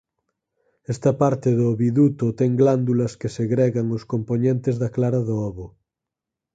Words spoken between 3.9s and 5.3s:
os compoñentes da clara